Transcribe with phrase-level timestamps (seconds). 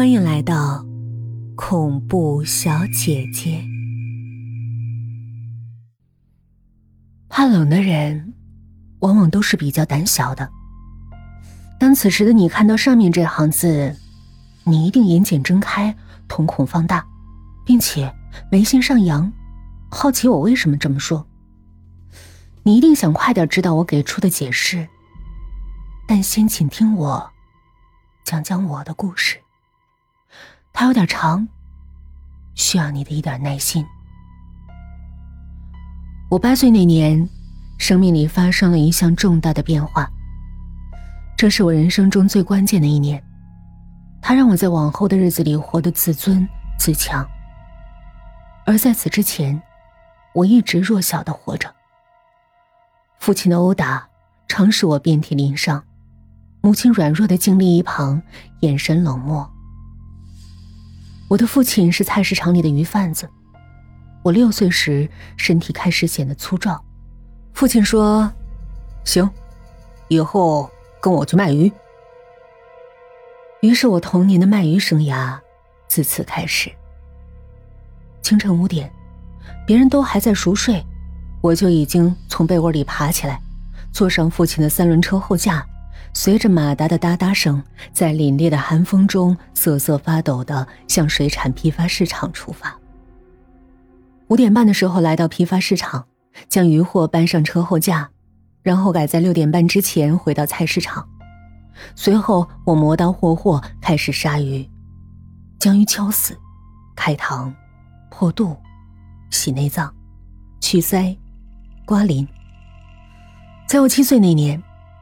[0.00, 0.82] 欢迎来到
[1.54, 3.62] 恐怖小姐姐。
[7.28, 8.32] 怕冷的人，
[9.00, 10.50] 往往都是比较胆小的。
[11.78, 13.94] 当此时的你看到上面这行字，
[14.64, 15.94] 你一定眼睑睁开，
[16.26, 17.06] 瞳孔放大，
[17.66, 18.10] 并且
[18.50, 19.30] 眉心上扬，
[19.90, 21.28] 好奇我为什么这么说。
[22.62, 24.88] 你一定想快点知道我给出的解释，
[26.08, 27.30] 但先请听我
[28.24, 29.38] 讲讲我的故事。
[30.72, 31.46] 它有点长，
[32.54, 33.84] 需要你的一点耐心。
[36.30, 37.28] 我八岁那年，
[37.78, 40.10] 生命里发生了一项重大的变化。
[41.36, 43.22] 这是我人生中最关键的一年，
[44.22, 46.46] 它让我在往后的日子里活得自尊
[46.78, 47.26] 自强。
[48.64, 49.60] 而在此之前，
[50.32, 51.74] 我一直弱小的活着。
[53.18, 54.08] 父亲的殴打
[54.46, 55.82] 常使我遍体鳞伤，
[56.60, 58.22] 母亲软弱的静立一旁，
[58.60, 59.50] 眼神冷漠。
[61.30, 63.30] 我的父亲是菜市场里的鱼贩子。
[64.24, 66.84] 我六岁时，身体开始显得粗壮。
[67.54, 68.28] 父亲说
[69.06, 69.30] ：“行，
[70.08, 70.68] 以后
[71.00, 71.70] 跟我去卖鱼。”
[73.62, 75.38] 于是我童年的卖鱼生涯
[75.86, 76.68] 自此开始。
[78.22, 78.90] 清晨五点，
[79.64, 80.84] 别人都还在熟睡，
[81.40, 83.40] 我就已经从被窝里爬起来，
[83.92, 85.64] 坐上父亲的三轮车后架。
[86.12, 92.76] 随着马达的哒哒声，在凛冽的寒风中瑟瑟发抖的向水产批发市场出发。
[94.28, 96.06] 五点半的时候来到批发市场，
[96.48, 98.10] 将鱼货搬上车后架，
[98.62, 101.08] 然后赶在六点半之前回到菜市场。
[101.94, 104.68] 随后我磨刀霍霍开始杀鱼，
[105.58, 106.36] 将鱼敲死，
[106.96, 107.52] 开膛，
[108.10, 108.56] 破肚，
[109.30, 109.94] 洗内脏，
[110.60, 111.16] 去鳃，
[111.86, 112.26] 刮鳞。
[113.68, 114.60] 在我七岁那年。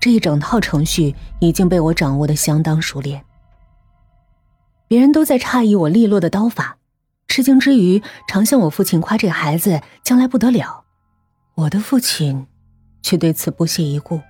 [0.00, 3.22] 这一整套程序已经被我掌握的相当熟练。
[4.88, 6.78] 别人都在诧异我利落的刀法，
[7.28, 10.84] 吃惊之余，常向我父亲夸这孩子将来不得了。
[11.54, 12.46] 我的父亲
[13.02, 14.20] 却对此不屑一顾，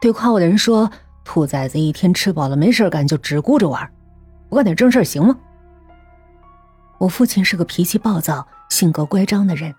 [0.00, 0.90] 对夸我的人说
[1.22, 3.88] ：“兔崽子一天吃饱了没事干，就只顾着玩，
[4.48, 5.36] 不干点正事行吗？”
[6.98, 9.74] 我父亲是个脾气暴躁、性格乖张的人，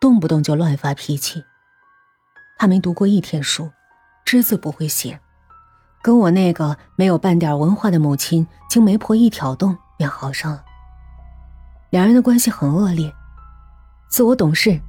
[0.00, 1.44] 动不动就乱发脾气。
[2.58, 3.70] 他没读过一天书。
[4.26, 5.20] 只字不会写，
[6.02, 10.64] 跟我那个没有半点文化的母亲经媒婆一挑动便好上了。
[11.90, 13.14] 两人的关系很恶劣，
[14.08, 14.80] 自我懂事，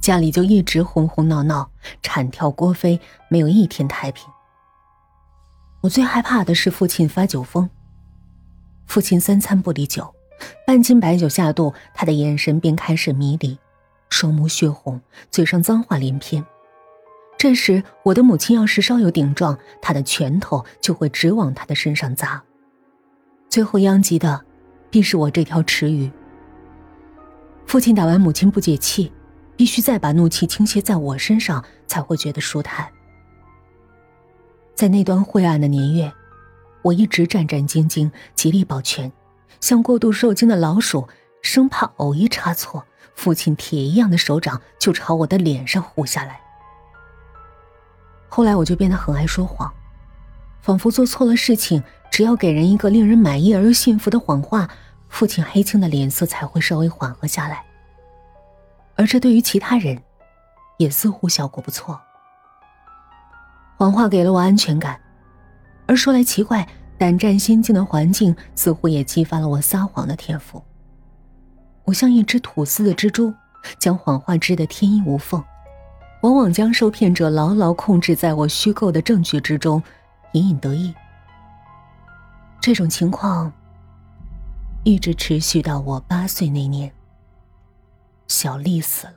[0.00, 1.68] 家里就一直哄哄闹闹，
[2.00, 4.28] 铲跳锅飞，没有一天太平。
[5.80, 7.68] 我最害怕的是父亲发酒疯。
[8.86, 10.14] 父亲三餐不离酒，
[10.64, 13.58] 半斤白酒下肚，他的眼神便开始迷离，
[14.08, 16.46] 双目血红，嘴上脏话连篇。
[17.38, 22.42] 这时，我的母亲要是稍有顶撞，他的拳头就会直往他的身上砸。
[23.48, 24.42] 最后殃及的，
[24.90, 26.10] 必是我这条池鱼。
[27.66, 29.12] 父亲打完母亲不解气，
[29.54, 32.88] 必须再把怒气倾泻在我身上，才会觉得舒坦。
[34.74, 36.10] 在那段晦暗的年月，
[36.82, 39.12] 我一直战战兢兢，极力保全，
[39.60, 41.06] 像过度受惊的老鼠，
[41.42, 46.40] 生怕偶一差错，父亲铁一样的手掌就朝我的脸上呼下来。
[48.36, 49.72] 后来我就变得很爱说谎，
[50.60, 54.68] 仿佛做错了事情，只要给人一个令人满意而又幸福的谎话，
[55.08, 57.64] 父亲黑青的脸色才会稍微缓和下来。
[58.94, 60.02] 而这对于其他人，
[60.76, 61.98] 也似乎效果不错。
[63.78, 65.00] 谎话给了我安全感，
[65.86, 70.62] 而说来奇怪，胆战心惊的环境似乎也激发了我撒谎的天赋。
[71.84, 73.32] 我像一只吐丝的蜘蛛，
[73.78, 75.42] 将谎话织得天衣无缝。
[76.26, 79.80] 往往将受骗者牢牢控制在我虚构的证据之中，
[80.32, 80.92] 隐隐得意。
[82.60, 83.52] 这种情况
[84.82, 86.90] 一直持续到我八岁那年。
[88.26, 89.14] 小丽死了。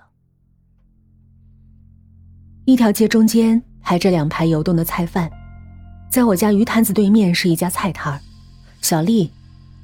[2.66, 5.28] 一条街中间排着两排游动的菜贩，
[6.12, 8.22] 在我家鱼摊子对面是一家菜摊儿，
[8.84, 9.34] 小丽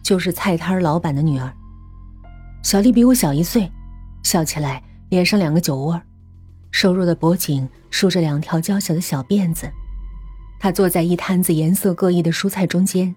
[0.04, 1.52] 就是菜摊老板的女儿。
[2.62, 3.72] 小丽比我小一岁，
[4.22, 6.00] 笑起来脸上两个酒窝。
[6.78, 9.72] 瘦弱的脖颈梳着两条娇小的小辫子，
[10.60, 13.16] 他坐在一摊子颜色各异的蔬菜中间，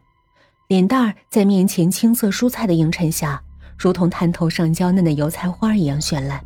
[0.68, 3.42] 脸蛋儿在面前青色蔬菜的映衬下，
[3.76, 6.40] 如同滩头上娇嫩的油菜花一样绚烂，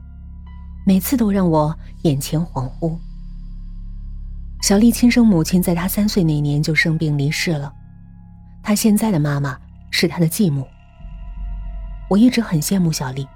[0.86, 2.96] 每次都让我眼前恍惚。
[4.62, 7.70] 小丽亲生母亲在她三岁那年就生病离世了，
[8.62, 9.58] 她现在的妈妈
[9.90, 10.66] 是她的继母。
[12.08, 13.28] 我一直很羡慕小丽，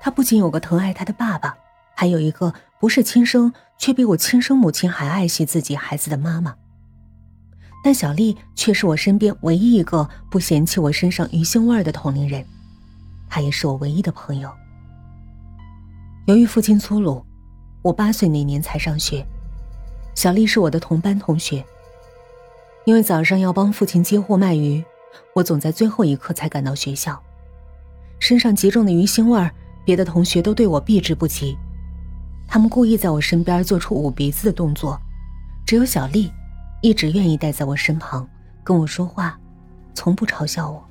[0.00, 1.56] 她不仅有个疼爱她的爸爸。
[2.02, 6.56] 还有一个不是亲生，却比我亲生母亲还爱惜自己孩子的妈妈。
[7.84, 12.44] 但小丽却是我身边唯一一个不嫌弃我身上鱼腥味的同龄人，
[13.30, 14.50] 她也是我唯一的朋友。
[16.26, 17.24] 由于父亲粗鲁，
[17.82, 19.24] 我八岁那年才上学，
[20.16, 21.64] 小丽是我的同班同学。
[22.84, 24.84] 因为早上要帮父亲接货卖鱼，
[25.36, 27.22] 我总在最后一刻才赶到学校，
[28.18, 29.48] 身上极重的鱼腥味，
[29.84, 31.56] 别的同学都对我避之不及，
[32.52, 35.00] 他们故意在我身边做出捂鼻子的动作，
[35.64, 36.30] 只有小丽。
[36.82, 38.28] 一直愿意待在我身旁，
[38.62, 39.40] 跟我说话，
[39.94, 40.86] 从不嘲笑我。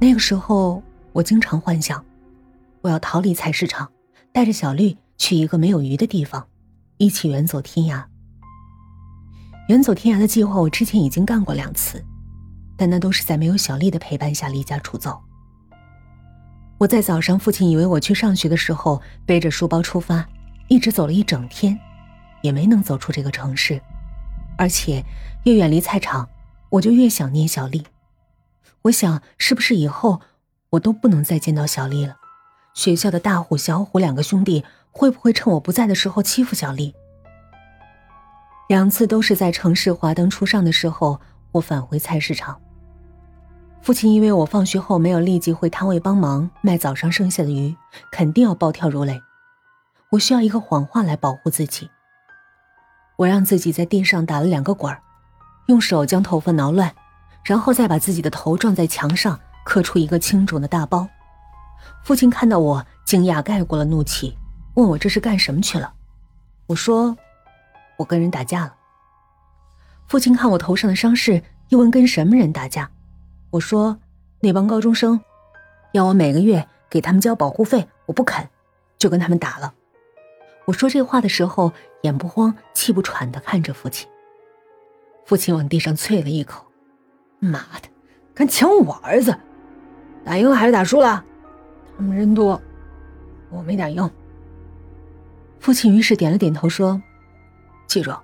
[0.00, 0.82] 那个时候，
[1.12, 2.04] 我经常幻想，
[2.80, 3.88] 我要逃离菜市场，
[4.32, 6.48] 带着小绿去一个没有鱼的地方，
[6.96, 8.04] 一起远走天涯。
[9.68, 12.04] 远走天涯的计划，我之前已经干过两次，
[12.76, 15.22] 但那都是在没有小丽的陪伴下离家出走。
[16.82, 20.28] 我在早上，父亲以为我去上学的时候，背着书包出发，
[20.66, 21.78] 一直走了一整天，
[22.40, 23.80] 也没能走出这个城市。
[24.58, 25.04] 而且，
[25.44, 26.28] 越远离菜场，
[26.70, 27.86] 我就越想念小丽。
[28.82, 30.22] 我想，是不是以后
[30.70, 32.16] 我都不能再见到小丽了？
[32.74, 36.92] 学校的大虎、小虎两个兄弟会不会趁我不在的时候欺负小丽？
[38.68, 41.20] 两次都是在城市华灯初上的时候，
[41.52, 42.60] 我返回菜市场。
[43.82, 47.74] 父亲因为我放学后没有立即回摊位帮忙卖早上剩下的鱼，
[48.12, 49.20] 肯定要暴跳如雷。
[50.10, 51.90] 我需要一个谎话来保护自己。
[53.16, 54.96] 我让自己在地上打了两个滚，
[55.66, 56.94] 用手将头发挠乱，
[57.42, 61.08] 然后再把自己的头撞在墙上，磕出一个青肿的大包。
[62.04, 64.38] 父亲看到我，惊讶盖过了怒气，
[64.74, 65.92] 问我这是干什么去了。
[66.68, 67.16] 我说
[67.98, 68.74] ：“我跟人打架了。”
[70.06, 72.88] 父亲看我头上的伤势，又问跟什么人打架。
[73.52, 73.98] 我说
[74.40, 75.20] ：“那帮高中生，
[75.92, 78.48] 要我每个月给他们交保护费，我不肯，
[78.96, 79.74] 就跟他们打了。”
[80.64, 81.70] 我说这话的时候，
[82.00, 84.08] 眼不慌、气不喘的看着父亲。
[85.26, 86.64] 父亲往地上啐了一口
[87.40, 87.90] ：“妈的，
[88.32, 89.38] 敢抢我儿子！
[90.24, 91.22] 打赢了还是打输了？
[91.98, 92.58] 他们人多，
[93.50, 94.10] 我没打赢。”
[95.60, 97.02] 父亲于是点了点头，说
[97.86, 98.14] ：“记住，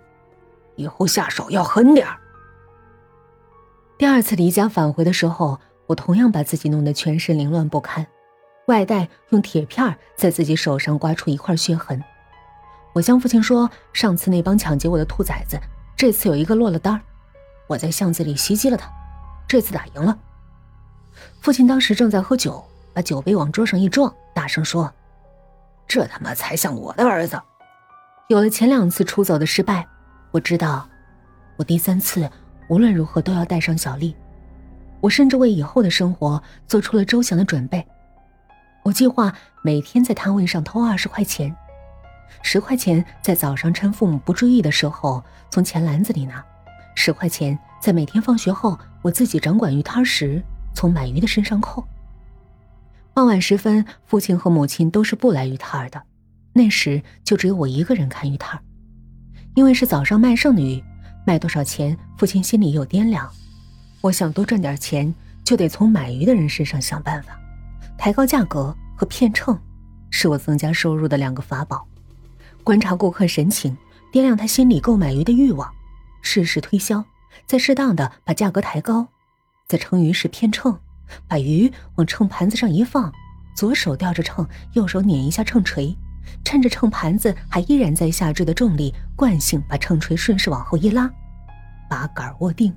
[0.76, 2.16] 以后下手要狠点儿。”
[3.98, 5.58] 第二次离家返回的时候，
[5.88, 8.06] 我同样把自己弄得全身凌乱不堪，
[8.68, 12.00] 外带用铁片在自己手上刮出一块血痕。
[12.92, 15.58] 我向父亲说：“上次那帮抢劫我的兔崽子，
[15.96, 17.00] 这次有一个落了单。
[17.66, 18.88] 我在巷子里袭击了他，
[19.48, 20.16] 这次打赢了。”
[21.42, 22.64] 父亲当时正在喝酒，
[22.94, 24.92] 把酒杯往桌上一撞，大声说
[25.88, 27.36] ：“这他妈才像我的儿子！”
[28.30, 29.84] 有了前两次出走的失败，
[30.30, 30.88] 我知道，
[31.56, 32.30] 我第三次
[32.68, 34.14] 无论如何都要带上小丽。
[35.00, 37.86] 我甚至为以后的生活做出了周详的准备。
[38.82, 39.32] 我计划
[39.62, 41.54] 每天在摊位上偷二十块钱。
[42.42, 46.44] 十块钱在早上趁父母不注意的时候从钱篮子里拿，
[46.94, 50.42] 十块钱在每天放学后我自己掌管鱼摊时
[50.74, 51.82] 从买鱼的身上扣。
[53.14, 56.02] 傍晚时分，父亲和母亲都是不来鱼摊的，
[56.52, 58.60] 那时就只有我一个人看鱼摊
[59.54, 60.82] 因为是早上卖剩的鱼，
[61.28, 63.30] 卖多少钱，父亲心里有掂量。
[64.00, 65.14] 我想多赚点钱，
[65.44, 67.38] 就得从买鱼的人身上想办法，
[67.98, 69.60] 抬高价格和骗秤，
[70.08, 71.86] 是我增加收入的两个法宝。
[72.64, 73.76] 观察顾客神情，
[74.10, 75.70] 掂量他心里购买鱼的欲望，
[76.22, 77.04] 适时推销，
[77.44, 79.06] 再适当的把价格抬高，
[79.66, 80.80] 在称鱼时偏秤，
[81.26, 83.12] 把鱼往秤盘子上一放，
[83.54, 85.94] 左手吊着秤，右手捻一下秤锤，
[86.42, 91.10] 趁着秤盘子还依然在下坠的重力，惯性把秤锤顺势往后一拉，
[91.88, 92.74] 把杆握定，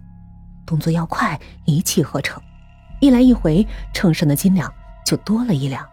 [0.65, 2.41] 动作要快，一气呵成，
[3.00, 4.74] 一来一回，秤上的斤两
[5.06, 5.86] 就多了一两。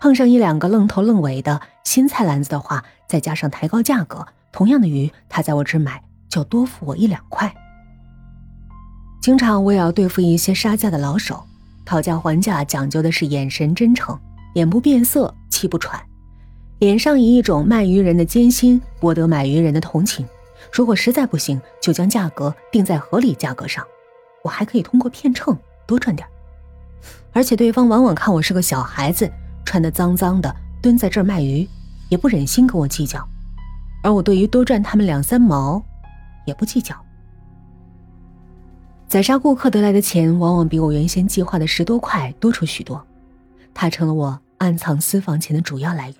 [0.00, 7.54] 碰上一两个愣头愣尾的新菜篮子的话，再加上抬高价格，同样的鱼他在我这买就多付我一两块。
[9.20, 11.44] 经常我也要对付一些杀价的老手，
[11.84, 14.18] 讨价还价讲究的是眼神真诚，
[14.54, 16.02] 脸不变色，气不喘，
[16.78, 20.26] 脸上以一种卖鱼人的艰辛博得买鱼人的同情。
[20.72, 23.86] 如果实在不行，就将价格定在合理价格上，
[24.42, 26.26] 我还可以通过骗秤多赚点。
[27.32, 29.30] 而且对方往往看我是个小孩子。
[29.62, 30.52] 穿得脏脏的，
[30.82, 31.68] 蹲在这儿卖鱼，
[32.08, 33.24] 也不忍心跟我计较，
[34.02, 35.80] 而我对于多赚他们两三毛，
[36.44, 36.96] 也不计较。
[39.06, 43.06] 宰杀顾客得来的钱，往往比我原先计划的十多块多出许多，
[43.72, 46.16] 它成了我暗藏私房钱的主要来源。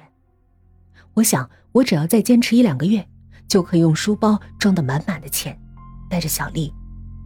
[1.15, 3.05] 我想，我只要再坚持一两个月，
[3.51, 5.59] 就可以用书包装得满满的钱，
[6.09, 6.73] 带着小丽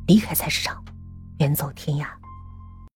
[0.06, 0.82] 离开菜市场，
[1.38, 2.06] 远走天涯。